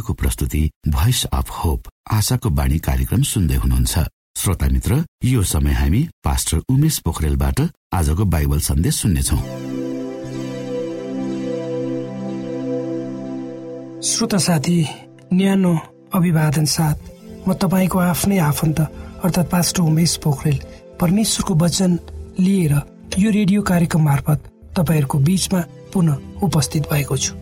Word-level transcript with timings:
रेडियोको 0.00 0.14
प्रस्तुति 0.14 0.70
voice 0.88 1.24
of 1.26 1.50
hope 1.52 1.88
आशाको 2.08 2.50
बाणी 2.50 2.78
कार्यक्रम 2.80 3.22
सुन्दै 3.22 3.56
हुनुहुन्छ। 3.60 3.98
श्रोता 4.32 4.66
मित्र 4.72 5.04
यो 5.24 5.42
समय 5.44 5.72
हामी 5.72 6.00
पास्टर 6.24 6.58
उमेश 6.72 6.98
पोखरेलबाट 7.04 7.60
आजको 7.92 8.24
बाइबल 8.24 8.60
सन्देश 8.64 8.94
सुन्नेछौ। 8.96 9.36
श्रोता 14.00 14.38
साथी 14.40 14.78
न्यानो 15.32 15.74
अभिवादन 16.16 16.64
साथ 16.64 16.98
म 17.44 17.52
तपाईँको 17.52 17.98
आफ्नै 18.00 18.38
आफन्त 18.40 18.80
अर्थात् 18.80 19.52
पास्टर 19.52 19.82
उमेश 19.84 20.16
पोखरेल 20.24 20.58
परमेश्वरको 20.96 21.54
वचन 21.60 21.98
लिएर 22.40 22.72
यो 23.18 23.30
रेडियो 23.30 23.62
कार्यक्रम 23.68 24.02
मार्फत 24.04 24.40
तपाईँहरूको 24.76 25.18
बिचमा 25.28 25.60
पुनः 25.92 26.16
उपस्थित 26.40 26.88
भएको 26.88 27.16
छु। 27.16 27.34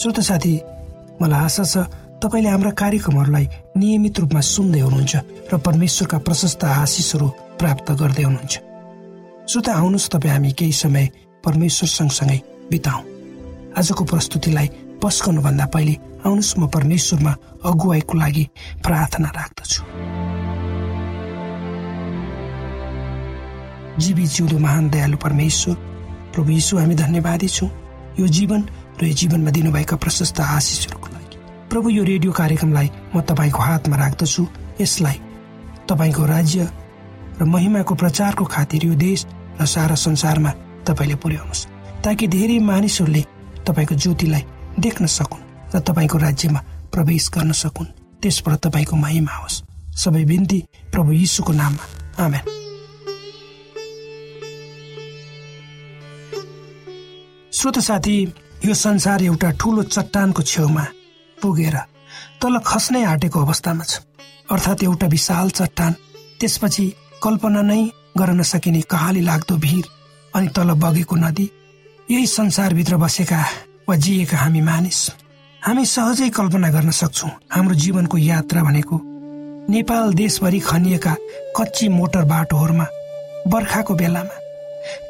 श्रोत 0.00 0.20
साथी 0.24 0.54
मलाई 1.20 1.44
आशा 1.44 1.64
छ 1.64 1.76
तपाईँले 2.22 2.48
हाम्रा 2.48 2.70
कार्यक्रमहरूलाई 2.80 3.46
नियमित 3.76 4.18
रूपमा 4.20 4.40
सुन्दै 4.40 4.80
हुनुहुन्छ 4.80 5.14
र 5.52 5.52
परमेश्वरका 5.66 6.18
प्रशस्त 6.26 6.64
आशिषहरू 6.64 7.28
प्राप्त 7.60 7.88
गर्दै 8.00 8.24
हुनुहुन्छ। 8.24 8.54
श्रोता 9.50 9.72
आउनुहोस् 9.74 10.10
तपाईँ 10.12 10.32
हामी 10.34 10.50
केही 10.58 10.72
समय 10.72 11.04
परमेश्वर 11.44 11.88
सँगसँगै 11.88 12.38
बिताउँ। 12.70 13.02
आजको 13.78 14.04
प्रस्तुतिलाई 14.04 14.68
पस्कनुभन्दा 15.02 15.66
पहिले 15.74 15.94
आउनुहोस् 16.24 16.58
म 16.58 16.66
परमेश्वरमा 16.72 17.32
अगुवाईको 17.68 18.14
लागि 18.18 18.44
प्रार्थना 18.84 19.28
राख्दछु। 19.38 19.82
जीवी 24.00 24.24
जिउँदो 24.26 24.58
महान 24.58 24.84
दयालु 24.90 25.16
परमेश्वर 25.16 25.74
प्रभु 26.34 26.50
यीशु 26.50 26.78
हामी 26.78 26.94
धन्यवादी 26.94 27.48
छौँ। 27.48 27.70
यो 28.18 28.26
जीवन 28.26 28.60
र 29.00 29.06
यो 29.06 29.14
जीवनमा 29.14 29.50
दिनुभएका 29.50 29.96
प्रशस्त 29.96 30.40
आशिषहरूको 30.40 31.08
लागि। 31.08 31.36
प्रभु 31.70 31.88
यो 31.90 32.02
रेडियो 32.04 32.32
कार्यक्रमलाई 32.32 32.88
म 33.14 33.20
तपाईँको 33.20 33.60
हातमा 33.62 33.96
राख्दछु। 33.96 34.42
यसलाई 34.80 35.18
तपाईँको 35.88 36.22
राज्य 36.26 36.60
र 37.40 37.44
महिमाको 37.44 37.94
प्रचारको 37.94 38.44
खातिर 38.44 38.84
यो 38.86 38.94
देश 38.94 39.26
र 39.60 39.66
सारा 39.66 39.94
संसारमा 39.94 40.50
तपाईँले 40.86 41.16
पुर्याउनुहोस् 41.18 41.66
ताकि 42.04 42.26
धेरै 42.28 42.58
मानिसहरूले 42.58 43.22
तपाईँको 43.66 43.94
ज्योतिलाई 43.94 44.44
देख्न 44.78 45.06
सकुन् 45.06 45.46
र 45.74 45.80
तपाईँको 45.80 46.18
राज्यमा 46.18 46.60
प्रवेश 46.92 47.30
गर्न 47.34 47.52
सकुन्। 47.52 47.86
त्यसबाट 48.22 48.54
तपाईँको 48.64 48.96
महिमा 48.96 49.34
होस् 49.42 49.62
सबै 49.98 50.24
बिन्ती 50.24 50.58
प्रभु 50.92 51.12
यीशुको 51.12 51.52
नाममा। 51.52 51.84
आमेन। 52.24 52.44
श्रोत 57.52 57.78
साथी 57.78 58.16
यो 58.62 58.74
संसार 58.74 59.22
एउटा 59.22 59.50
ठुलो 59.60 59.82
चट्टानको 59.84 60.42
छेउमा 60.42 60.84
पुगेर 61.38 61.76
तल 62.40 62.58
खस्नै 62.66 63.02
आँटेको 63.04 63.38
अवस्थामा 63.40 63.84
छ। 63.84 64.00
अर्थात् 64.52 64.84
एउटा 64.84 65.06
विशाल 65.06 65.50
चट्टान 65.50 65.92
त्यसपछि 66.40 66.84
कल्पना 67.22 67.62
नै 67.62 67.80
गर्न 68.18 68.40
नसकिने 68.40 68.80
कहाली 68.92 69.20
लाग्दो 69.20 69.56
भिर 69.56 69.84
अनि 70.34 70.48
तल 70.56 70.70
बगेको 70.76 71.16
नदी 71.16 71.46
यही 72.08 72.26
संसारभित्र 72.26 72.96
बसेका 72.96 73.40
वा 73.88 73.94
जिएका 73.96 74.36
हामी 74.36 74.60
मानिस। 74.60 75.00
हामी 75.62 75.84
सहजै 75.86 76.28
कल्पना 76.30 76.68
गर्न 76.70 76.90
सक्छौँ 76.90 77.30
हाम्रो 77.52 77.74
जीवनको 77.74 78.16
यात्रा 78.18 78.62
भनेको 78.62 79.00
नेपाल 79.72 80.12
देशभरि 80.14 80.60
खनिएका 80.60 81.14
कच्ची 81.56 81.88
मोटर 81.88 82.24
बाटोहरूमा 82.32 82.86
बर्खाको 83.52 83.94
बेलामा 83.94 84.36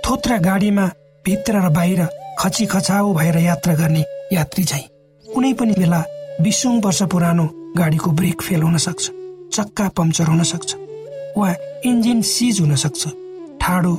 थोत्रा 0.05 0.37
गाडीमा 0.39 0.87
भित्र 1.27 1.55
र 1.67 1.69
बाहिर 1.71 2.03
खची 2.39 2.67
खचाउ 2.67 3.13
भएर 3.15 3.37
यात्रा 3.39 3.75
गर्ने 3.75 4.03
यात्री 4.33 4.65
झै। 4.65 4.83
कुनै 5.25 5.53
पनि 5.59 5.75
बेला 5.79 6.01
बिसौँ 6.43 6.81
वर्ष 6.85 7.03
पुरानो 7.13 7.47
गाडीको 7.79 8.11
ब्रेक 8.19 8.43
फेल 8.43 8.63
हुन 8.63 8.77
सक्छ 8.87 9.05
चक्का 9.55 9.89
पम्चर 9.97 10.27
हुन 10.29 10.43
सक्छ 10.43 10.71
वा 11.39 11.49
इन्जिन 11.89 12.21
सिज 12.23 12.61
हुन 12.61 12.75
सक्छ। 12.85 13.03
ठाडो 13.61 13.95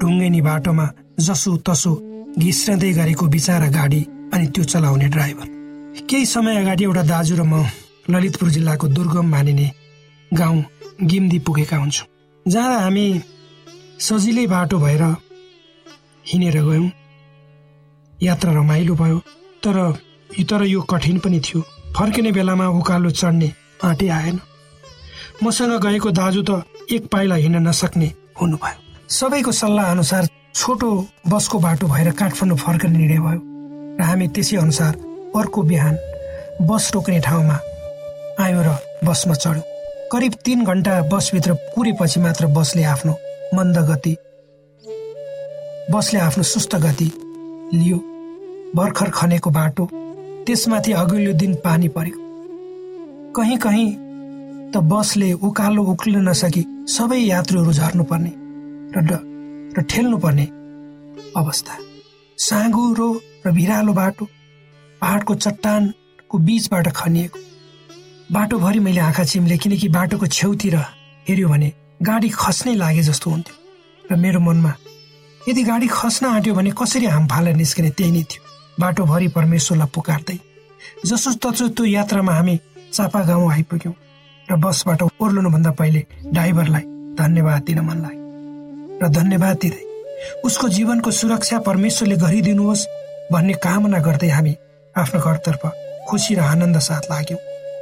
ढुङ्गेनी 0.00 0.40
बाटोमा 0.40 0.86
जसो 1.26 1.56
तसो 1.66 1.92
घिस्रँदै 2.38 2.92
गरेको 2.98 3.26
बिचारा 3.34 3.68
गाडी 3.78 4.00
अनि 4.34 4.46
त्यो 4.54 4.64
चलाउने 4.64 5.08
ड्राइभर। 5.14 5.46
केही 6.10 6.26
समय 6.26 6.56
अगाडि 6.62 6.84
एउटा 6.84 7.02
दाजु 7.12 7.34
र 7.36 7.42
म 7.42 7.64
ललितपुर 8.10 8.48
जिल्लाको 8.50 8.86
दुर्गम 8.96 9.26
मानिने 9.30 9.70
गाउँ 10.30 10.62
गिम्दी 11.10 11.38
पुगेका 11.46 11.76
हुन्छौँ। 11.76 12.06
जहाँ 12.46 12.80
हामी 12.80 13.06
सजिलै 14.00 14.46
बाटो 14.46 14.78
भएर 14.78 15.02
हिँडेर 16.26 16.58
गयौँ। 16.62 16.88
यात्रा 18.22 18.52
रमाइलो 18.52 18.94
भयो। 18.94 19.18
तर 19.62 19.76
तर 20.50 20.62
यो 20.64 20.80
कठिन 20.90 21.18
पनि 21.18 21.40
थियो। 21.40 21.60
फर्किने 21.96 22.32
बेलामा 22.32 22.66
उकालो 22.78 23.10
चढ्ने 23.10 23.52
आँटे 23.84 24.08
आएन। 24.08 24.38
मसँग 25.42 25.72
गएको 25.82 26.10
दाजु 26.10 26.42
त 26.48 26.62
एक 26.92 27.06
पाइला 27.12 27.34
हिँड्न 27.34 27.66
नसक्ने 27.68 28.12
हुनुभयो। 28.40 29.08
सबैको 29.10 29.52
सल्लाह 29.52 29.90
अनुसार 29.90 30.28
छोटो 30.54 30.90
बसको 31.28 31.58
बाटो 31.58 31.86
भएर 31.86 32.10
काठमाडौँ 32.12 32.58
फर्कने 32.58 32.98
निर्णय 32.98 33.18
भयो 33.18 33.40
र 33.98 34.02
हामी 34.02 34.28
त्यसै 34.28 34.56
अनुसार 34.56 34.92
अर्को 35.36 35.62
बिहान 35.62 35.96
बस 36.68 36.90
रोक्ने 36.94 37.20
ठाउँमा 37.20 37.56
आयो 38.40 38.60
र 38.62 38.76
बसमा 39.04 39.34
चढ्यो। 39.34 39.62
करिब 40.12 40.32
तिन 40.44 40.64
घन्टा 40.64 41.00
बसभित्र 41.08 41.54
पुरेपछि 41.74 42.20
मात्र 42.20 42.46
बसले 42.56 42.84
आफ्नो 42.84 43.12
मन्द 43.54 43.78
गति 43.90 44.16
बसले 45.90 46.20
आफ्नो 46.20 46.42
सुस्त 46.44 46.76
गति 46.76 47.10
लियो। 47.74 47.98
भर्खर 48.76 49.10
खनेको 49.10 49.50
बाटो 49.50 49.88
त्यसमाथि 50.46 50.92
अघिल्लो 50.94 51.32
दिन 51.38 51.54
पानी 51.64 51.88
परेको 51.96 52.20
कहीँ 53.36 53.58
कहीँ 53.58 53.90
त 54.72 54.82
बसले 54.90 55.32
उकालो 55.42 55.82
उक्लिन 55.92 56.28
नसकी 56.28 56.62
सबै 56.88 57.18
यात्रुहरू 57.18 57.72
झर्नुपर्ने 57.72 58.32
र 58.94 59.18
र 59.76 59.82
ठेल्नुपर्ने 59.90 60.46
अवस्था। 61.36 61.74
साँगुरो 62.38 63.08
र 63.46 63.50
भिरालो 63.54 63.92
बाटो 63.92 64.24
पहाडको 65.02 65.34
चट्टानको 65.34 66.38
बिचबाट 66.46 66.86
खनिएको। 66.96 67.38
बाटोभरि 68.34 68.78
मैले 68.78 69.00
आँखा 69.00 69.24
चिम्ले 69.24 69.56
किनकि 69.62 69.88
बाटोको 69.88 70.26
छेउतिर 70.26 70.76
हेऱ्यो 71.28 71.48
भने 71.48 71.72
गाडी 72.02 72.28
खस्नै 72.34 72.74
लागे 72.74 73.02
जस्तो 73.02 73.30
हुन्थ्यो। 73.30 73.56
र 74.04 74.16
मेरो 74.18 74.40
मनमा 74.40 74.72
यदि 75.40 75.62
गाडी 75.62 75.86
खस्न 75.90 76.26
आँट्यो 76.26 76.54
भने 76.54 76.70
कसरी 76.78 77.06
हाम 77.06 77.26
फालेर 77.26 77.54
निस्किने 77.56 77.90
त्यही 77.98 78.10
नै 78.12 78.22
थियो। 78.30 78.42
बाटोभरि 78.82 79.28
परमेश्वरलाई 79.36 79.92
पुकार्दै 79.94 80.38
जसो 81.08 81.30
तसो 81.42 81.68
त्यो 81.76 81.84
यात्रामा 81.86 82.32
हामी 82.34 82.56
चापा 82.92 83.20
गाउँ 83.28 83.50
आइपुग्यौँ 83.52 83.94
र 84.48 84.56
बसबाट 84.64 85.02
ओर्लनुभन्दा 85.22 85.70
पहिले 85.80 86.00
ड्राइभरलाई 86.32 86.84
धन्यवाद 87.20 87.62
दिन 87.68 87.80
मन 87.88 87.98
लाग्यो 88.04 88.24
र 89.02 89.08
धन्यवाद 89.18 89.56
दिँदै 89.62 89.84
उसको 90.46 90.68
जीवनको 90.76 91.10
सुरक्षा 91.20 91.58
परमेश्वरले 91.68 92.16
गरिदिनुहोस् 92.24 92.88
भन्ने 93.32 93.54
कामना 93.64 93.98
गर्दै 94.06 94.30
हामी 94.36 94.54
आफ्नो 94.94 95.20
घरतर्फ 95.20 95.62
खुसी 96.08 96.34
र 96.34 96.40
आनन्द 96.52 96.78
साथ 96.88 97.04
लाग्यौँ 97.12 97.40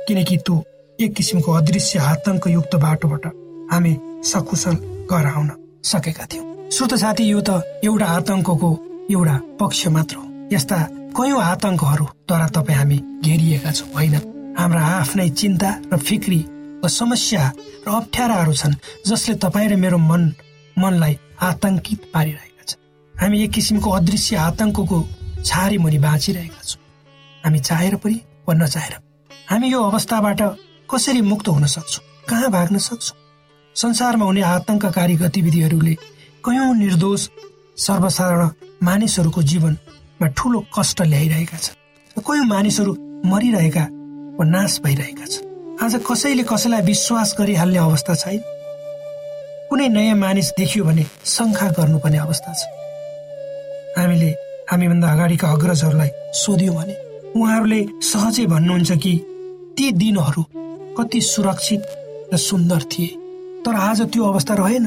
किनकि 0.09 0.37
त्यो 0.47 0.57
एक 0.99 1.14
किसिमको 1.17 1.52
अदृश्य 1.52 1.99
आतङ्कयुक्त 2.12 2.75
बाटोबाट 2.85 3.26
हामी 3.73 3.93
सकुशल 4.31 4.76
घर 5.11 5.26
आउन 5.26 5.50
सकेका 5.90 6.25
थियौँ। 6.33 6.71
श्रोत 6.71 6.95
साथी 7.02 7.25
यो 7.25 7.40
त 7.49 7.50
एउटा 7.85 8.07
आतङ्कको 8.17 8.71
एउटा 9.11 9.37
पक्ष 9.61 9.87
मात्र 9.97 10.17
हो। 10.17 10.27
यस्ता 10.52 10.76
कयौँ 11.17 11.40
आतंकहरूद्वारा 11.43 12.47
तपाईँ 12.57 12.76
हामी 12.78 12.97
घेरिएका 13.21 13.71
छौँ 13.71 13.88
होइन? 13.93 14.14
हाम्रा 14.59 14.81
आफ्नै 14.81 15.28
चिन्ता 15.31 15.71
र 15.93 15.97
फिक्री 15.99 16.40
वा 16.83 16.88
समस्या 16.88 17.43
र 17.85 17.88
अप्ठ्याराहरू 17.93 18.52
छन् 18.52 18.75
जसले 19.07 19.35
तपाईँ 19.45 19.69
र 19.69 19.76
मेरो 19.76 19.99
मन 20.00 20.23
मनलाई 20.76 21.19
आतंकित 21.43 22.00
पारिरहेका 22.14 22.64
छन्। 22.64 22.81
हामी 23.14 23.43
एक 23.45 23.50
किसिमको 23.52 23.90
अदृश्य 23.90 24.37
आतंकको 24.38 24.99
छारी 25.45 25.78
मुनि 25.78 25.99
बाँचिरहेका 25.99 26.62
छौँ। 26.64 26.81
हामी 27.45 27.59
चाहेर 27.61 27.97
पनि 28.00 28.21
वा 28.49 28.55
नचाहेर 28.55 28.95
हामी 29.50 29.69
यो 29.69 29.83
अवस्थाबाट 29.83 30.40
कसरी 30.88 31.21
मुक्त 31.23 31.49
हुन 31.49 31.67
सक्छौँ? 31.67 32.05
कहाँ 32.28 32.50
भाग्न 32.50 32.78
सक्छौँ? 32.78 33.17
संसारमा 33.76 34.25
हुने 34.25 34.43
आतंककारी 34.49 35.14
गतिविधिहरूले 35.17 35.95
कयौँ 36.45 36.75
निर्दोष 36.75 37.28
सर्वसाधारण 37.76 38.49
मानिसहरूको 38.83 39.43
जीवन 39.43 39.76
मा 40.20 40.26
ठुलो 40.34 40.64
कष्ट 40.75 41.02
ल्याइरहेका 41.02 41.56
छन्। 41.56 42.22
कोही 42.26 42.40
मानिसहरू 42.50 42.92
मरिरहेका 43.30 43.84
वा 44.38 44.44
नाश 44.44 44.80
भइरहेका 44.84 45.26
छन्। 45.26 45.46
आज 45.78 45.94
कसैले 46.02 46.42
कसैलाई 46.42 46.82
विश्वास 46.82 47.34
गरिहाल्ने 47.38 47.78
अवस्था 47.78 48.14
छैन। 48.14 48.40
कुनै 49.70 49.88
नयाँ 49.88 50.16
मानिस 50.16 50.48
देखियो 50.58 50.84
भने 50.84 51.04
शङ्का 51.25 51.66
गर्नुपर्ने 51.78 52.18
अवस्था 52.18 52.52
छ। 52.52 52.62
हामीले 53.94 54.30
हामीभन्दा 54.70 55.06
अगाडिका 55.06 55.46
अग्रजहरूलाई 55.48 56.10
सोध्यौँ 56.34 56.75
भने 56.75 56.94
उहाँहरूले 57.38 57.80
सहजै 58.02 58.46
भन्नुहुन्छ 58.46 58.90
कि 58.98 59.14
ती 59.78 59.87
दिनहरू 60.02 60.42
कति 60.98 61.20
सुरक्षित 61.22 61.82
र 62.32 62.37
सुन्दर 62.37 62.82
थिए। 62.90 63.06
तर 63.62 63.75
आज 63.78 64.02
त्यो 64.10 64.25
अवस्था 64.25 64.54
रहेन। 64.58 64.84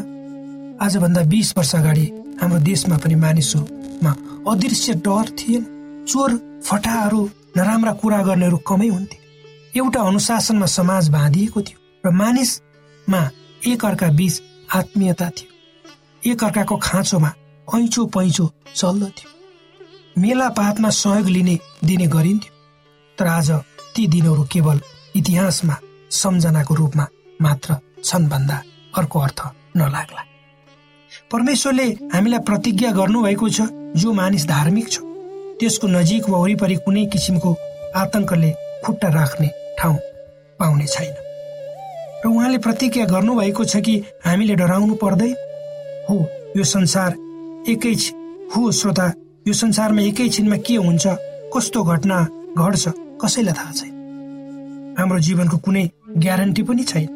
आजभन्दा 0.81 1.21
बिस 1.31 1.57
वर्ष 1.57 1.75
अगाडि 1.75 2.05
हाम्रो 2.41 2.59
देशमा 2.67 2.97
पनि 2.97 3.15
मानिसहरूमा 4.03 4.51
अदृश्य 4.51 4.93
डर 5.05 5.29
थिएन। 5.31 5.63
चोर 6.08 6.31
फटाहरू 6.65 7.22
नराम्रा 7.58 7.91
कुरा 7.93 8.22
गर्नेहरू 8.24 8.58
कमै 8.58 8.88
हुन्थे। 8.88 9.17
एउटा 9.77 10.01
अनुशासनमा 10.01 10.65
समाज 10.67 11.10
बाँधिएको 11.10 11.62
थियो 11.62 11.77
र 12.03 12.12
मानिसमा 12.12 13.22
एक 13.67 13.86
अर्का 13.86 14.10
बीच 14.10 14.41
आत्मीयता 14.75 15.29
थियो। 15.29 16.31
एक 16.31 16.43
अर्काको 16.43 16.77
खाँचोमा 16.77 17.31
ऐचो 17.67 18.05
पैँचो 18.05 18.46
चल्दथ्यो 18.75 19.29
मेलापातमा 20.17 20.89
सहयोग 20.91 21.27
लिने 21.27 21.60
दिने 21.84 22.08
गरिन्थ्यो। 22.08 22.51
तर 23.17 23.27
आज 23.27 23.51
ती 23.96 24.08
दिनहरू 24.08 24.43
केवल 24.51 24.79
इतिहासमा 25.15 25.75
सम्झनाको 26.12 26.75
रूपमा 26.75 27.05
मात्र 27.41 27.75
छन् 28.03 28.29
भन्दा 28.29 28.58
अर्को 28.98 29.20
अर्थ 29.20 29.39
नलाग्ला। 29.77 30.22
परमेश्वरले 31.31 31.88
हामीलाई 32.13 32.39
प्रतिज्ञा 32.39 32.91
गर्नुभएको 32.91 33.50
छ। 33.50 33.62
जो 33.98 34.12
मानिस 34.13 34.48
धार्मिक 34.48 34.88
छ 34.91 35.00
त्यसको 35.60 35.88
नजिक 35.88 36.29
वा 36.29 36.38
वरिपरि 36.39 36.75
कुनै 36.86 37.05
किसिमको 37.13 37.55
आतंकले 37.95 38.51
खुट्टा 38.86 39.10
राख्ने 39.10 39.48
ठाउँ 39.79 39.98
पाउने 40.60 40.86
छैन। 40.88 41.13
र 42.24 42.27
उहाँले 42.27 42.57
प्रतिज्ञा 42.57 43.05
गर्नुभएको 43.05 43.63
छ 43.65 43.81
कि 43.86 43.95
हामीले 44.25 44.55
डराउनु 44.55 44.95
पर्दै 44.95 45.31
हो 46.10 46.17
यो 46.57 46.63
संसार 46.63 47.12
एकै 47.69 47.93
हो 48.55 48.71
श्रोता 48.71 49.07
यो 49.48 49.53
संसारमा 49.53 50.01
एकैछिनमा 50.01 50.57
के 50.65 50.75
हुन्छ 50.75 51.07
कस्तो 51.53 51.83
घटना 51.83 52.17
घट्छ 52.57 52.83
कसैलाई 53.21 53.53
थाहा 53.53 53.71
छैन। 53.74 54.95
हाम्रो 55.00 55.19
जीवनको 55.19 55.57
कुनै 55.65 55.86
ग्यारेन्टी 56.17 56.63
पनि 56.63 56.83
छैन। 56.83 57.07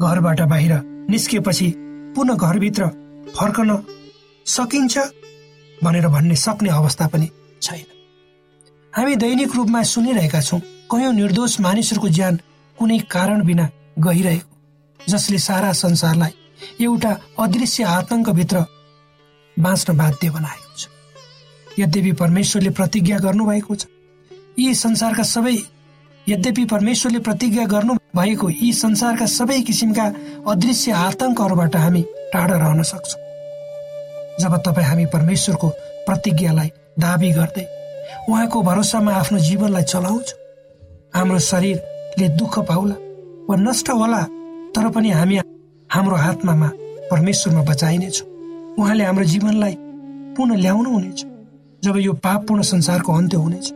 घरबाट 0.00 0.40
बाहिर 0.52 0.72
निस्किएपछि 1.10 1.68
पुनः 2.16 2.34
घरभित्र 2.36 2.86
फर्कन 3.36 3.70
सकिन्छ? 4.46 4.98
भनेर 5.84 6.06
भन्ने 6.08 6.36
सक्ने 6.36 6.70
अवस्था 6.70 7.06
पनि 7.08 7.28
छैन। 7.62 7.86
हामी 8.92 9.16
दैनिक 9.16 9.54
रूपमा 9.56 9.82
सुनिरहेका 9.82 10.40
छौँ 10.40 10.60
कयौँ 10.90 11.12
निर्दोष 11.12 11.60
मानिसहरूको 11.60 12.08
ज्यान 12.10 12.40
कुनै 12.78 12.98
कारण 13.10 13.44
बिना 13.44 13.68
गइरहेको 13.98 15.08
जसले 15.08 15.38
सारा 15.38 15.72
संसारलाई 15.72 16.34
एउटा 16.80 17.16
अदृश्य 17.38 17.84
आतंकभित्र 17.84 18.64
बाँच्न 19.56 19.96
बाध्य 19.96 20.30
बनाएको 20.30 20.76
छ। 20.78 20.88
यद्यपि 21.78 22.12
परमेश्वरले 22.12 22.70
प्रतिज्ञा 22.70 23.18
गर्नुभएको 23.18 23.74
छ 23.74 23.86
यी 24.58 24.74
संसारका 24.74 25.22
सबै 25.24 25.56
यद्यपि 26.26 26.64
परमेश्वरले 26.64 27.18
प्रतिज्ञा 27.18 27.64
गर्नु 27.66 27.94
भएको 28.16 28.50
यी 28.50 28.72
संसारका 28.72 29.26
सबै 29.26 29.60
किसिमका 29.62 30.06
अदृश्य 30.52 30.92
आतंकहरूबाट 31.00 31.76
हामी 31.76 32.02
टाढा 32.32 32.56
रहन 32.56 32.82
सक्छौँ। 32.84 33.20
जब 34.40 34.56
तपाईँ 34.66 34.86
हामी 34.86 35.06
परमेश्वरको 35.06 35.68
प्रतिज्ञालाई 36.06 36.68
दावी 36.98 37.30
गर्दै 37.32 37.66
उहाँको 38.28 38.62
भरोसामा 38.62 39.12
आफ्नो 39.12 39.38
जीवनलाई 39.38 39.82
चलाउँछ 39.82 40.34
हाम्रो 41.14 41.38
शरीरले 41.38 42.28
दुःख 42.40 42.58
पाउला 42.68 42.96
वा 43.48 43.56
नष्ट 43.56 43.90
होला 43.90 44.22
तर 44.74 44.88
पनि 44.94 45.10
हामी 45.10 45.36
हाम्रो 45.90 46.16
आत्मामा 46.16 46.68
परमेश्वरमा 47.10 47.62
बचाइनेछौँ। 47.62 48.26
उहाँले 48.78 49.04
हाम्रो 49.04 49.24
जीवनलाई 49.24 49.74
पुनः 50.36 50.56
ल्याउनु 50.56 50.90
हुनेछ। 50.90 51.20
जब 51.84 51.96
यो 51.98 52.12
पापपूर्ण 52.24 52.62
संसारको 52.62 53.12
अन्त्य 53.12 53.36
हुनेछ 53.36 53.72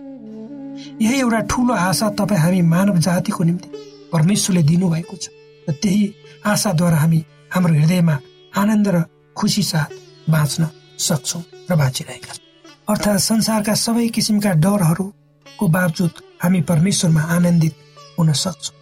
यही 1.02 1.20
एउटा 1.20 1.40
ठुलो 1.50 1.74
आशा 1.74 2.08
तपाईँ 2.18 2.40
हामी 2.40 2.60
मानव 2.62 2.98
जातिको 2.98 3.44
निम्ति 3.44 3.68
परमेश्वरले 4.12 4.62
दिनुभएको 4.62 5.16
छ। 5.16 5.28
र 5.68 5.72
त्यही 5.82 6.04
आशाद्वारा 6.46 6.96
हामी 6.96 7.24
हाम्रो 7.54 7.74
हृदयमा 7.74 8.18
आनन्द 8.56 8.88
र 8.88 9.04
खुसी 9.36 9.62
साथ 9.62 9.90
बाँच्न 10.30 10.68
सक्छौँ 10.98 11.42
र 11.70 11.76
बाँचिरहेका 11.76 12.32
छौँ। 12.34 12.44
अर्थात् 12.88 13.20
संसारका 13.20 13.74
सबै 13.76 14.06
किसिमका 14.08 14.52
डरहरूको 14.64 15.68
बावजुद 15.68 16.12
हामी 16.42 16.60
परमेश्वरमा 16.70 17.22
आनन्दित 17.36 17.74
हुन 18.18 18.32
सक्छौँ। 18.34 18.74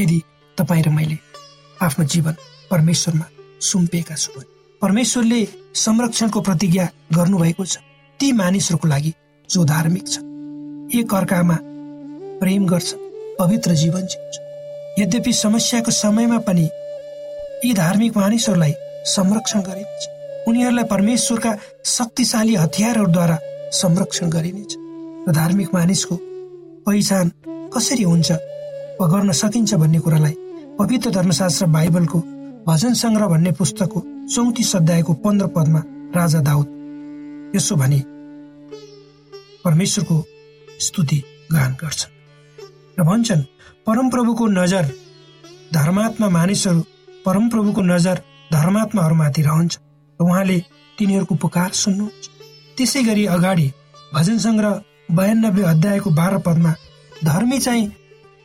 यदि 0.00 0.18
तपाईँ 0.58 0.82
र 0.82 0.90
मैले 0.90 1.18
आफ्नो 1.82 2.04
जीवन 2.04 2.34
परमेश्वरमा 2.70 3.26
सुम्पिएका 3.60 4.14
छु 4.14 4.42
परमेश्वरले 4.82 5.40
संरक्षणको 5.76 6.40
प्रतिज्ञा 6.40 6.88
गर्नुभएको 7.14 7.64
छ। 7.64 7.76
ती 8.20 8.32
मानिसहरूको 8.32 8.88
लागि 8.88 9.12
जो 9.50 9.64
धार्मिक 9.64 10.06
छ 10.08 10.18
एक 10.98 11.14
अर्कामा 11.14 11.58
प्रेम 12.40 12.66
गर्छ 12.66 12.94
पवित्र 13.38 13.74
जीवन 13.74 14.06
जिन्छ 14.06 15.00
यद्यपि 15.00 15.32
समस्याको 15.32 15.90
समयमा 15.90 16.38
पनि 16.46 16.68
यी 17.64 17.72
धार्मिक 17.74 18.16
मानिसहरूलाई 18.16 18.74
संरक्षण 19.08 19.60
गरिनेछ 19.60 20.08
उनीहरूलाई 20.48 20.84
परमेश्वरका 20.90 21.52
शक्तिशाली 21.86 22.54
हतियारहरूद्वारा 22.62 23.36
संरक्षण 23.72 24.28
गरिनेछ। 24.30 24.72
र 25.28 25.32
धार्मिक 25.32 25.68
मानिसको 25.74 26.16
पहिचान 26.86 27.26
कसरी 27.74 28.02
हुन्छ 28.02 28.30
वा 29.00 29.06
गर्न 29.12 29.32
सकिन्छ 29.32 29.74
भन्ने 29.74 29.98
कुरालाई 30.04 30.34
पवित्र 30.78 31.10
धर्मशास्त्र 31.10 31.66
बाइबलको 31.76 32.18
भजन 32.66 32.94
सङ्ग्रह 33.02 33.26
भन्ने 33.32 33.52
पुस्तकको 33.58 34.00
चौतिस 34.34 34.74
अध्यायको 34.76 35.12
पन्ध्र 35.24 35.46
पदमा 35.54 35.82
राजा 36.16 36.40
दाउद 36.48 36.66
यसो 37.56 37.76
भने 37.76 38.00
परमेश्वरको 39.64 40.16
स्तुति 40.86 41.18
गान 41.52 41.72
गर्छन् 41.82 42.12
र 42.98 43.02
भन्छन् 43.08 43.48
परमप्रभुको 43.86 44.46
नजर 44.58 44.84
धर्मात्मा 45.74 46.28
मानिसहरू 46.28 46.82
परमप्रभुको 47.26 47.82
नजर 47.82 48.16
धर्मात्माहरूमाथि 48.52 49.42
रहन्छ। 49.42 49.78
उहाँले 50.20 50.58
तिनीहरूको 50.98 51.34
पुकार 51.42 51.70
सुन्नुहुन्छ 51.74 52.24
त्यसै 52.76 53.02
गरी 53.02 53.24
अगाडि 53.36 53.68
भजन 54.14 54.38
सङ्ग्रह 54.38 54.80
बयानब्बे 55.16 55.62
अध्यायको 55.72 56.10
बाह्र 56.10 56.38
पदमा 56.46 56.72
धर्मी 57.24 57.58
चाहिँ 57.58 57.90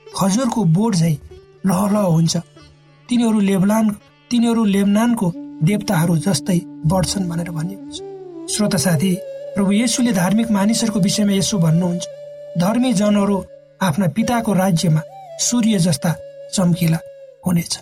खजुरको 0.07 0.63
बोर्ड 0.75 0.95
झै 0.95 1.13
लह 1.65 1.81
लह 1.93 2.05
हुन्छ। 2.15 2.37
तिनीहरू 3.09 3.39
लेबलान 3.39 3.89
तिनीहरू 4.31 4.63
लेबनानको 4.65 5.31
देवताहरू 5.63 6.17
जस्तै 6.25 6.59
बढ्छन् 6.91 7.29
भनेर 7.29 7.49
भनिएको 7.51 7.87
छ। 7.91 7.97
श्रोता 8.53 8.77
साथी 8.77 9.11
प्रभु 9.55 9.71
येसुले 9.71 10.11
धार्मिक 10.13 10.51
मानिसहरूको 10.51 10.99
विषयमा 10.99 11.33
यसो 11.33 11.57
भन्नुहुन्छ। 11.57 12.03
धर्मी 12.57 12.93
जनहरू 12.93 13.37
आफ्ना 13.81 14.07
पिताको 14.15 14.53
राज्यमा 14.53 15.01
सूर्य 15.39 15.79
जस्ता 15.79 16.11
चम्किला 16.53 16.99
हुनेछ। 17.45 17.73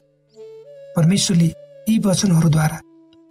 परमेश्वरले 0.95 1.49
यी 1.87 1.99
वचनहरूद्वारा 2.05 2.79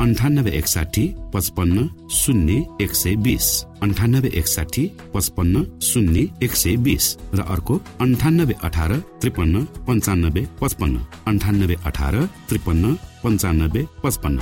अन्ठानब्बे 0.00 0.50
एकसाठी 0.50 1.02
पचपन्न 1.34 1.86
शून्य 2.12 2.54
एक 2.84 2.94
सय 2.94 3.14
बिस। 3.16 3.46
अन्ठानब्बे 3.82 4.28
एकसाठी 4.38 4.84
पचपन्न 5.14 5.62
शून्य 5.80 6.24
एक 6.42 6.52
सय 6.52 6.76
बिस। 6.76 7.04
र 7.34 7.40
अर्को 7.40 7.74
अन्ठानब्बे 8.00 8.54
अठार 8.62 8.92
त्रिपन्न 9.20 9.64
पन्चानब्बे 9.86 10.42
पचपन्न। 10.60 10.96
अन्ठानब्बे 11.26 11.76
अठार 11.86 12.14
त्रिपन्न 12.48 12.94
पन्चानब्बे 13.24 13.82
पचपन्न। 14.04 14.38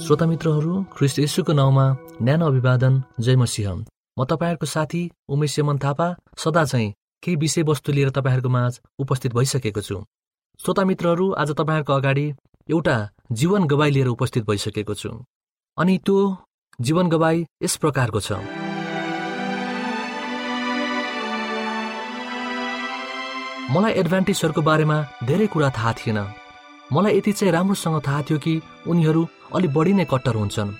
श्रोता 0.00 0.26
मित्रहरू 0.26 0.74
ख्रिस्ट 0.96 1.18
यसुको 1.18 1.52
नाउँमा 1.52 1.86
न्यानो 2.22 2.46
अभिवादन 2.46 3.02
जय 3.20 3.36
मसिंह। 3.36 3.84
म 4.18 4.24
तपाईँहरूको 4.24 4.66
साथी 4.66 5.02
उमेश 5.28 5.58
यमन 5.58 5.78
थापा 5.84 6.08
सदा 6.38 6.64
चाहिँ 6.64 6.94
केही 7.22 7.36
विषयवस्तु 7.36 7.92
लिएर 7.92 8.10
तपाईँहरूको 8.10 8.48
माझ 8.48 8.72
उपस्थित 8.98 9.32
भइसकेको 9.34 9.80
छु। 9.80 9.96
श्रोता 10.62 10.82
मित्रहरू 10.84 11.24
आज 11.42 11.50
तपाईँहरूको 11.58 11.92
अगाडि 11.92 12.24
एउटा 12.68 12.92
जीवन 13.32 13.64
गवाई 13.66 13.90
लिएर 13.90 14.06
उपस्थित 14.08 14.44
भइसकेको 14.46 14.94
छु। 14.94 15.10
अनि 15.78 15.96
त्यो 16.06 16.18
जीवन 16.80 17.08
गवाई 17.10 17.46
यस 17.62 17.74
प्रकारको 17.82 18.20
छ। 18.20 18.38
मलाई 23.74 23.92
एडभान्टेजहरूको 23.92 24.62
बारेमा 24.62 25.00
धेरै 25.26 25.46
कुरा 25.46 25.70
थाहा 25.78 25.92
थिएन। 25.98 26.18
मलाई 26.92 27.18
यति 27.18 27.32
चाहिँ 27.32 27.52
राम्रोसँग 27.52 28.00
थाहा 28.06 28.22
थियो 28.22 28.38
कि 28.38 28.54
उनीहरू 28.86 29.26
अलि 29.54 29.68
बढी 29.74 29.92
नै 29.98 30.06
कट्टर 30.14 30.34
हुन्छन्। 30.34 30.74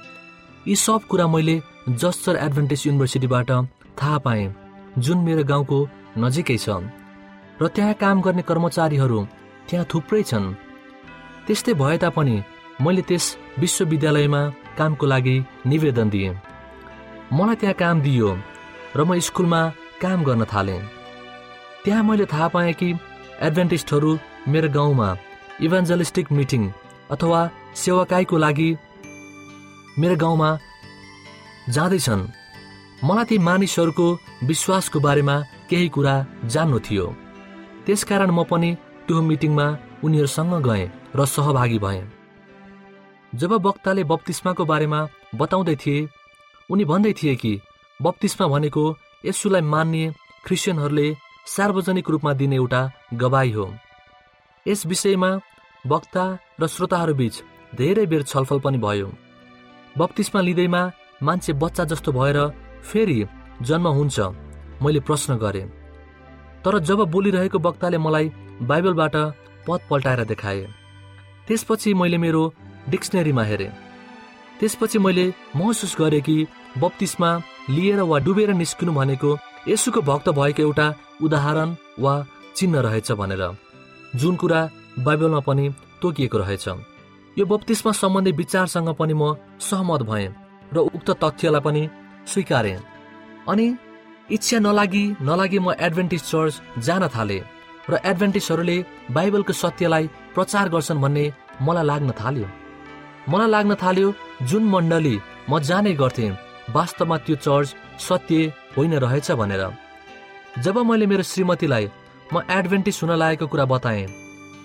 यी 0.68 0.76
सब 0.78 1.10
कुरा 1.10 1.26
मैले 1.26 1.60
जस्टर 1.90 2.36
एडभान्टेज 2.38 2.86
युनिभर्सिटीबाट 2.86 3.50
थाहा 3.98 4.18
पाएँ 4.22 4.54
जुन 4.98 5.26
मेरो 5.26 5.44
गाउँको 5.44 5.86
नजिकै 6.18 6.58
छ। 6.58 6.80
र 7.58 7.74
त्यहाँ 7.74 7.94
काम 7.98 8.22
गर्ने 8.22 8.42
कर्मचारीहरू 8.46 9.20
त्यहाँ 9.72 9.88
थुप्रै 9.88 10.22
छन्। 10.28 10.46
त्यस्तै 11.48 11.72
भए 11.80 11.96
तापनि 12.04 12.36
मैले 12.84 13.02
त्यस 13.08 13.24
विश्वविद्यालयमा 13.58 14.40
कामको 14.78 15.06
लागि 15.12 15.36
निवेदन 15.70 16.08
दिएँ। 16.12 16.36
मलाई 17.32 17.56
त्यहाँ 17.60 17.78
काम 17.80 17.96
दियो 18.04 18.30
र 18.96 19.00
म 19.08 19.10
स्कुलमा 19.26 19.60
काम 20.02 20.18
गर्न 20.28 20.44
थालेँ। 20.52 20.80
त्यहाँ 21.84 22.02
मैले 22.04 22.24
थाहा 22.32 22.48
पाएँ 22.52 22.72
कि 22.80 22.88
एडभेन्टिस्टहरू 23.40 24.12
मेरो 24.52 24.68
गाउँमा 24.76 25.08
इभान्जलिस्टिक 25.64 26.26
मिटिङ 26.36 26.62
अथवा 27.10 27.40
सेवाकाईको 27.74 28.36
लागि 28.44 28.70
मेरो 30.00 30.16
गाउँमा 30.22 30.50
जाँदैछन्। 31.74 32.30
मलाई 33.08 33.24
ती 33.24 33.36
मानिसहरूको 33.48 34.06
विश्वासको 34.48 34.98
बारेमा 35.00 35.36
केही 35.68 35.88
कुरा 35.96 36.14
जान्नु 36.52 36.78
थियो। 36.86 37.06
त्यसकारण 37.86 38.30
म 38.30 38.44
पनि 38.44 38.70
त्यो 39.12 39.20
मिटिङमा 39.20 39.64
उनीहरूसँग 40.04 40.52
गएँ 40.64 40.90
र 41.16 41.24
सहभागी 41.26 41.78
भएँ। 41.78 42.00
जब 43.32 43.52
वक्ताले 43.66 44.04
बप्तिस्माको 44.04 44.64
बारेमा 44.64 45.00
बताउँदै 45.36 45.74
थिए 45.76 46.08
उनी 46.70 46.84
भन्दै 46.84 47.12
थिए 47.12 47.34
कि 47.36 47.52
बप्तिस्मा 48.00 48.46
भनेको 48.48 48.84
यसुलाई 49.24 49.60
मान्ने 49.68 50.04
क्रिस्चियनहरूले 50.46 51.06
सार्वजनिक 51.46 52.08
रूपमा 52.10 52.32
दिने 52.40 52.56
एउटा 52.56 52.80
गवाई 53.14 53.50
हो। 53.52 53.66
यस 54.66 54.86
विषयमा 54.86 55.30
वक्ता 55.84 56.24
र 56.60 56.66
श्रोताहरूबीच 56.66 57.34
धेरै 57.76 58.06
बेर 58.06 58.22
छलफल 58.22 58.58
पनि 58.64 58.78
भयो। 58.78 59.12
बप्तिस्मा 59.98 60.40
लिँदैमा 60.40 60.82
मान्छे 61.22 61.52
बच्चा 61.60 61.84
जस्तो 61.84 62.10
भएर 62.12 62.38
फेरि 62.88 63.18
जन्म 63.60 63.86
हुन्छ 63.88 64.16
मैले 64.82 65.00
प्रश्न 65.00 65.36
गरेँ। 65.36 65.81
तर 66.64 66.78
जब 66.88 67.00
बोलिरहेको 67.12 67.58
वक्ताले 67.58 67.98
मलाई 67.98 68.30
बाइबलबाट 68.62 69.16
पद 69.66 69.80
पल्टाएर 69.90 70.24
देखाए 70.24 70.66
त्यसपछि 71.48 71.94
मैले 71.94 72.18
मेरो 72.18 72.42
डिक्सनरीमा 72.90 73.42
हेरेँ। 73.44 73.70
त्यसपछि 74.60 74.98
मैले 74.98 75.26
महसुस 75.56 75.96
गरेँ 76.00 76.20
कि 76.22 76.36
बत्तिसमा 76.78 77.30
लिएर 77.70 78.00
वा 78.10 78.18
डुबेर 78.18 78.52
निस्किनु 78.54 78.92
भनेको 78.92 79.30
यसुको 79.68 80.00
भक्त 80.02 80.28
भएको 80.38 80.62
एउटा 80.62 80.86
उदाहरण 81.22 81.76
वा 81.98 82.14
चिन्ह 82.56 82.80
रहेछ 82.80 83.12
भनेर। 83.20 83.42
जुन 84.16 84.36
कुरा 84.36 84.60
बाइबलमा 84.98 85.40
पनि 85.40 85.68
तोकिएको 86.02 86.38
रहेछ। 86.38 86.68
यो 87.36 87.44
बत्तिसमा 87.46 87.92
सम्बन्धी 87.92 88.32
विचारसँग 88.40 88.88
पनि 88.98 89.14
म 89.14 89.34
सहमत 89.60 90.02
भएँ 90.10 90.28
र 90.74 90.78
उक्त 90.88 91.10
तथ्यलाई 91.22 91.60
पनि 91.60 91.82
स्वीकारेँ। 92.32 92.78
अनि 93.48 93.66
इच्छा 94.36 94.58
नलागी 94.66 95.04
नलागी 95.28 95.58
म 95.58 95.68
एडभेन्टिज 95.86 96.22
चर्च 96.30 96.54
जान 96.86 97.02
थालेँ 97.14 97.42
र 97.90 97.98
एडभेन्टिसहरूले 98.10 98.76
बाइबलको 99.16 99.52
सत्यलाई 99.62 100.04
प्रचार 100.34 100.68
गर्छन् 100.74 101.02
भन्ने 101.04 101.24
मलाई 101.66 101.84
लाग्न 101.90 102.10
थाल्यो। 102.20 102.48
मलाई 103.28 103.50
लाग्न 103.54 103.74
थाल्यो 103.82 104.14
जुन 104.48 104.62
मण्डली 104.72 105.16
म 105.50 105.58
जाने 105.68 105.92
गर्थेँ 106.02 106.36
वास्तवमा 106.76 107.16
त्यो 107.26 107.36
चर्च 107.46 107.68
सत्य 108.06 108.52
होइन 108.76 108.94
रहेछ 109.04 109.30
भनेर। 109.40 109.62
जब 110.64 110.78
मैले 110.88 111.06
मेरो 111.06 111.24
श्रीमतीलाई 111.32 111.84
म 112.32 112.42
एडभेन्टिस 112.58 113.02
हुन 113.02 113.12
लागेको 113.22 113.46
कुरा 113.52 113.64
बताएँ 113.72 114.06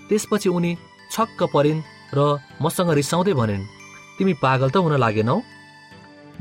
त्यसपछि 0.10 0.50
उनी 0.50 0.72
छक्क 1.12 1.44
परिन् 1.54 1.86
र 2.16 2.20
मसँग 2.62 2.92
रिसाउँदै 3.00 3.34
भनिन् 3.40 3.68
तिमी 4.18 4.34
पागल 4.44 4.70
त 4.70 4.78
हुन 4.78 4.96
लागेनौ? 5.04 5.38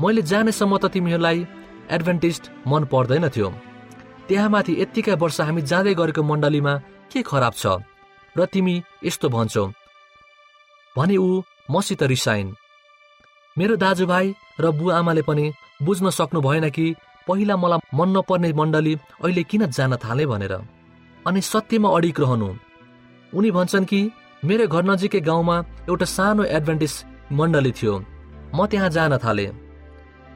मैले 0.01 0.21
जानेसम्म 0.31 0.77
त 0.77 0.85
तिमीहरूलाई 0.93 1.39
एडभेन्टिस्ट 1.91 2.51
मन 2.67 2.83
पर्दैन 2.83 3.29
थियो। 3.29 3.49
त्यहाँ 4.27 4.49
माथि 4.49 4.81
यत्तिका 4.81 5.13
वर्ष 5.13 5.41
हामी 5.41 5.61
जाँदै 5.61 5.93
गरेको 5.93 6.23
मण्डलीमा 6.23 6.73
के 7.11 7.21
खराब 7.21 7.53
छ? 7.53 7.67
र 8.37 8.45
तिमी 8.45 8.83
यस्तो 9.03 9.29
भन्छौ। 9.29 9.65
भने 10.97 11.17
ऊ 11.17 11.41
मसित 11.71 12.03
रिसाइन्। 12.03 12.55
मेरो 13.57 13.75
दाजुभाइ 13.75 14.33
र 14.59 14.71
बुवा 14.71 14.97
आमाले 14.97 15.21
पनि 15.21 15.51
बुझ्न 15.83 16.09
सक्नु 16.09 16.41
भएन 16.41 16.69
कि 16.69 16.95
पहिला 17.27 17.55
मलाई 17.57 17.79
मन 17.93 18.09
नपर्ने 18.17 18.53
मण्डली 18.53 18.93
अहिले 19.23 19.43
किन 19.43 19.65
जान 19.67 19.95
थाले 19.95 20.25
भनेर। 20.25 20.53
अनि 21.27 21.41
सत्यमा 21.41 21.89
अडिक 21.89 22.19
रहनु। 22.19 22.49
उनी 23.33 23.51
भन्छन् 23.51 23.85
कि 23.85 24.11
मेरो 24.45 24.67
घर 24.67 24.83
नजिकै 24.83 25.19
गाउँमा 25.19 25.55
एउटा 25.89 26.05
सानो 26.05 26.43
एडभान्टेज 26.43 26.93
मण्डली 27.31 27.71
थियो। 27.71 28.05
म 28.55 28.65
त्यहाँ 28.65 28.89
जान 28.89 29.17
थालेँ। 29.17 29.66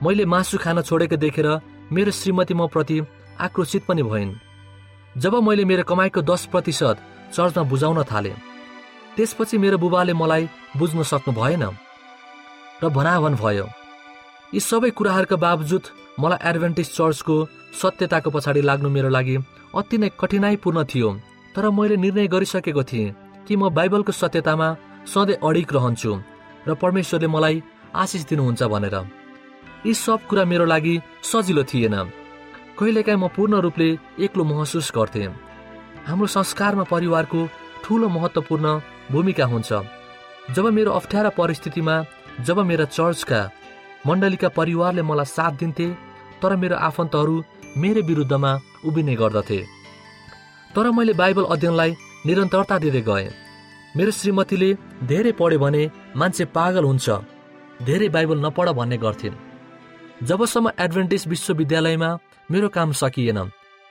मैले 0.01 0.25
मासु 0.25 0.57
खान 0.57 0.81
छोडेको 0.81 1.17
देखेर 1.17 1.47
मेरो 1.93 2.11
श्रीमती 2.11 2.53
म 2.53 2.67
प्रति 2.67 2.97
आक्रोशित 3.39 3.83
पनि 3.85 4.03
भइन्। 4.03 4.33
जब 5.15 5.33
मैले 5.43 5.65
मेरो 5.65 5.83
कमाइको 5.83 6.21
दस 6.21 6.45
प्रतिशत 6.51 6.97
चर्चमा 7.33 7.63
बुझाउन 7.69 8.03
थालेँ 8.11 8.33
त्यसपछि 9.15 9.57
मेरो 9.57 9.77
बुबाले 9.77 10.13
मलाई 10.13 10.49
बुझ्न 10.77 11.03
सक्नु 11.03 11.33
भएन 11.33 11.63
र 12.81 12.89
भनाभन 12.89 13.35
भयो। 13.37 13.67
यी 14.53 14.59
सबै 14.59 14.89
कुराहरूका 14.97 15.37
बावजुद 15.37 15.83
मलाई 16.19 16.43
एडभेन्टिज 16.49 16.89
चर्चको 16.97 17.35
सत्यताको 17.81 18.29
पछाडि 18.33 18.61
लाग्नु 18.61 18.89
मेरो 18.89 19.09
लागि 19.09 19.37
अति 19.77 19.97
नै 20.01 20.09
कठिनाइपूर्ण 20.19 20.83
थियो 20.91 21.09
तर 21.55 21.69
मैले 21.69 21.95
निर्णय 22.01 22.27
गरिसकेको 22.33 22.83
थिएँ 22.89 23.13
कि 23.45 23.55
म 23.55 23.69
बाइबलको 23.69 24.11
सत्यतामा 24.11 24.75
सधैँ 25.13 25.41
अडिक 25.45 25.73
रहन्छु 25.73 26.11
र 26.67 26.73
परमेश्वरले 26.81 27.27
मलाई 27.27 27.63
आशिष 27.95 28.25
दिनुहुन्छ 28.25 28.63
भनेर। 28.73 29.20
यी 29.85 29.93
सब 29.95 30.25
कुरा 30.29 30.43
मेरो 30.45 30.65
लागि 30.65 30.95
सजिलो 31.23 31.63
थिएन। 31.63 31.95
कहिलेकाहीँ 32.77 33.19
म 33.19 33.27
पूर्ण 33.35 33.53
रूपले 33.61 33.87
एक्लो 34.19 34.43
महसुस 34.43 34.91
गर्थेँ। 34.95 35.27
हाम्रो 36.07 36.27
संस्कारमा 36.27 36.83
परिवारको 36.91 37.39
ठुलो 37.83 38.07
महत्त्वपूर्ण 38.09 38.67
भूमिका 39.11 39.45
हुन्छ। 39.45 39.71
जब 40.55 40.65
मेरो 40.67 40.91
अप्ठ्यारा 40.91 41.29
परिस्थितिमा 41.37 41.95
जब 42.45 42.59
मेरा 42.69 42.85
चर्चका 42.87 43.41
मण्डलीका 44.07 44.49
परिवारले 44.49 45.01
मलाई 45.01 45.25
साथ 45.27 45.51
दिन्थे 45.59 45.87
तर 46.41 46.55
मेरो 46.55 46.75
आफन्तहरू 46.87 47.35
मेरो 47.77 48.01
विरुद्धमा 48.01 48.51
उभिने 48.85 49.15
गर्दथे। 49.15 49.59
तर 50.73 50.89
मैले 50.91 51.13
बाइबल 51.13 51.45
अध्ययनलाई 51.53 51.91
निरन्तरता 52.25 52.77
दिँदै 52.79 53.01
गएँ। 53.01 53.29
मेरो 53.97 54.11
श्रीमतीले 54.11 54.69
धेरै 55.03 55.31
पढ्यो 55.39 55.59
भने 55.59 55.83
मान्छे 56.15 56.45
पागल 56.55 56.83
हुन्छ। 56.83 57.09
धेरै 57.85 58.09
बाइबल 58.09 58.37
नपढ 58.45 58.69
भन्ने 58.77 58.97
गर्थिन्। 58.97 59.50
जबसम्म 60.29 60.69
एडभेन्टिज 60.79 61.23
विश्वविद्यालयमा 61.27 62.09
मेरो 62.49 62.67
काम 62.69 62.91
सकिएन 62.93 63.39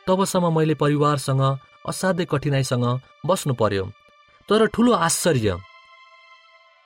तबसम्म 0.07 0.53
मैले 0.57 0.75
परिवारसँग 0.83 1.43
असाध्यै 1.91 2.27
कठिनाइसँग 2.31 2.87
बस्नु 3.27 3.55
पर्यो। 3.61 3.85
तर 4.49 4.67
ठुलो 4.75 4.93
आश्चर्य। 5.07 5.57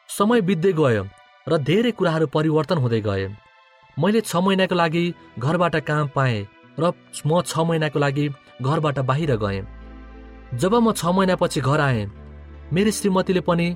समय 0.09 0.41
बित्दै 0.49 0.73
गयो 0.81 1.03
र 1.47 1.59
धेरै 1.69 1.91
कुराहरू 1.93 2.27
परिवर्तन 2.37 2.79
हुँदै 2.85 3.01
गए। 3.01 3.29
मैले 3.97 4.21
छ 4.21 4.37
महिनाको 4.41 4.75
लागि 4.75 5.05
घरबाट 5.39 5.77
काम 5.89 6.09
पाएँ 6.17 6.47
र 6.81 6.93
म 7.27 7.43
छ 7.45 7.53
महिनाको 7.69 7.99
लागि 8.01 8.27
घरबाट 8.65 8.99
बाहिर 9.05 9.37
गएँ। 9.45 9.61
जब 10.57 10.75
म 10.75 10.93
छ 10.93 11.13
महिनापछि 11.13 11.61
घर 11.61 11.81
आएँ 11.81 12.09
मेरो 12.73 12.91
श्रीमतीले 12.97 13.45
पनि 13.45 13.69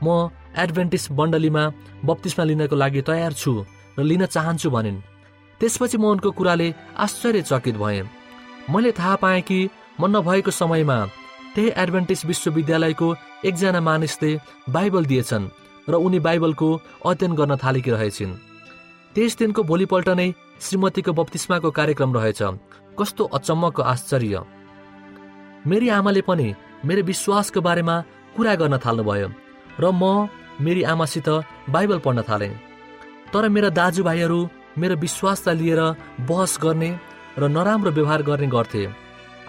म 0.00 0.32
एडभेन्टिस 0.56 1.10
मण्डलीमा 1.12 1.68
बत्तिसमा 2.08 2.44
लिनको 2.48 2.76
लागि 2.76 3.02
तयार 3.04 3.32
छु 3.36 3.52
र 3.98 4.02
लिन 4.02 4.26
चाहन्छु 4.26 4.70
भनिन्। 4.70 5.09
त्यसपछि 5.60 5.96
म 5.98 6.04
उनको 6.10 6.30
कुराले 6.32 6.68
आश्चर्यचकित 6.98 7.76
भएँ। 7.76 8.08
मैले 8.70 8.92
थाहा 8.92 9.16
पाएँ 9.22 9.42
कि 9.42 9.58
म 10.00 10.06
नभएको 10.08 10.50
समयमा 10.50 10.98
त्यही 11.54 11.72
एडभान्टेज 11.76 12.20
विश्वविद्यालयको 12.26 13.08
एकजना 13.44 13.80
मानिसले 13.80 14.30
बाइबल 14.70 15.04
दिएछन् 15.06 15.50
र 15.88 15.94
उनी 15.96 16.18
बाइबलको 16.26 16.68
अध्ययन 17.06 17.34
गर्न 17.34 17.56
थालेकी 17.62 17.90
रहेछन् 17.90 18.38
त्यस 19.14 19.36
दिनको 19.38 19.62
भोलिपल्ट 19.66 20.08
नै 20.14 20.28
श्रीमतीको 20.60 21.12
बत्तिस्माको 21.12 21.70
कार्यक्रम 21.70 22.10
रहेछ। 22.16 22.40
कस्तो 22.98 23.24
अचम्मको 23.36 23.82
आश्चर्य। 23.82 24.34
मेरी 25.66 25.88
आमाले 25.98 26.20
पनि 26.22 26.54
मेरो 26.86 27.02
विश्वासको 27.02 27.60
बारेमा 27.60 27.96
कुरा 28.36 28.54
गर्न 28.60 28.78
थाल्नुभयो 28.84 29.28
र 29.80 29.84
म 29.92 30.28
मेरी 30.60 30.82
आमासित 30.92 31.28
बाइबल 31.74 31.98
पढ्न 32.04 32.22
थालेँ। 32.28 32.54
तर 33.32 33.48
मेरा 33.48 33.68
दाजुभाइहरू 33.78 34.40
मेरो 34.80 34.96
विश्वासलाई 35.04 35.56
लिएर 35.60 35.80
बहस 36.28 36.58
गर्ने 36.62 36.90
र 37.38 37.48
नराम्रो 37.48 37.90
व्यवहार 37.96 38.22
गर्ने 38.28 38.46
गर्थे। 38.54 38.82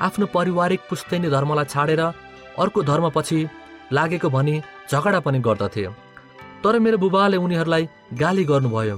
आफ्नो 0.07 0.25
पारिवारिक 0.35 0.81
पुस्तैनी 0.89 1.29
धर्मलाई 1.35 1.71
छाडेर 1.73 2.01
अर्को 2.01 2.83
धर्मपछि 2.83 3.39
लागेको 3.93 4.29
भनी 4.29 4.55
झगडा 4.91 5.19
पनि 5.25 5.39
गर्दथे। 5.47 5.85
तर 6.63 6.79
मेरो 6.79 6.97
बुबाले 7.03 7.37
उनीहरूलाई 7.37 7.83
गाली 8.21 8.43
गर्नुभयो 8.51 8.97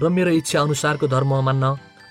र 0.00 0.08
मेरो 0.16 0.30
इच्छा 0.40 0.60
अनुसारको 0.60 1.06
धर्म 1.14 1.32
मान्न 1.46 1.64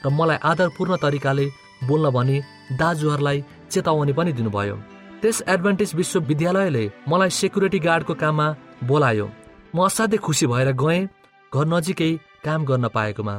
र 0.06 0.10
मलाई 0.10 0.44
आदरपूर्ण 0.52 0.96
तरिकाले 1.04 1.46
बोल्न 1.88 2.10
भनी 2.16 2.38
दाजुहरूलाई 2.80 3.44
चेतावनी 3.72 4.14
पनि 4.18 4.32
दिनुभयो। 4.38 4.76
त्यस 5.22 5.38
एडभान्टेज 5.54 5.92
विश्वविद्यालयले 5.96 6.84
मलाई 7.10 7.30
सेक्युरिटी 7.40 7.80
गार्डको 7.88 8.14
काममा 8.22 8.48
बोलायो। 8.90 9.28
म 9.76 9.78
असाध्यै 9.88 10.24
खुसी 10.26 10.46
भएर 10.52 10.72
गएँ 10.84 11.08
घर 11.54 11.66
नजिकै 11.74 12.12
काम 12.46 12.60
गर्न 12.70 12.88
पाएकोमा। 12.96 13.36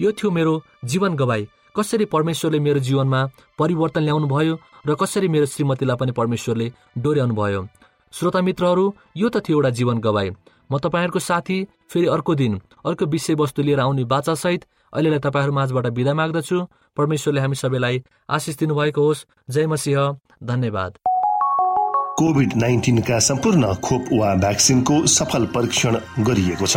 यो 0.00 0.12
थियो 0.12 0.30
मेरो 0.30 0.62
जीवन 0.84 1.14
गवाई। 1.16 1.46
कसरी 1.76 2.04
परमेश्वरले 2.04 2.58
मेरो 2.60 2.80
जीवनमा 2.80 3.20
परिवर्तन 3.58 4.02
ल्याउनु 4.02 4.26
भयो 4.28 4.58
र 4.86 4.94
कसरी 4.94 5.28
मेरो 5.28 5.46
श्रीमतीलाई 5.46 5.96
पनि 5.96 6.12
परमेश्वरले 6.12 6.72
डोर्याउनु 6.98 7.34
भयो 7.34 7.66
श्रोता 8.12 8.40
मित्रहरू 8.40 8.84
यो 9.16 9.28
त 9.28 9.42
थियो 9.44 9.56
एउटा 9.56 9.70
जीवन 9.78 9.98
गवाई। 10.00 10.30
म 10.72 10.78
तपाईँहरूको 10.78 11.18
साथी 11.20 11.58
फेरि 11.90 12.06
अर्को 12.06 12.34
दिन 12.34 12.60
अर्को 12.86 13.06
विषयवस्तु 13.06 13.62
लिएर 13.62 13.80
आउने 13.80 14.04
बाचासहित 14.04 14.64
अहिलेलाई 14.92 15.18
तपाईँहरू 15.18 15.52
माझबाट 15.52 15.86
बिदा 15.92 16.14
माग्दछु। 16.14 16.58
परमेश्वरले 16.96 17.40
हामी 17.40 17.56
सबैलाई 17.56 18.02
आशिष 18.30 18.56
दिनुभएको 18.58 19.02
होस्। 19.02 19.24
जय 19.50 19.66
मसिंह। 19.66 20.16
धन्यवाद। 20.44 20.92
कोभिड 22.18 22.56
नाइन्टिनका 22.56 23.18
सम्पूर्ण 23.20 23.74
खोप 23.84 24.04
वा 24.12 24.34
भ्याक्सिनको 24.40 24.94
सफल 25.06 25.46
परीक्षण 25.54 25.92
गरिएको 26.24 26.66
छ। 26.66 26.76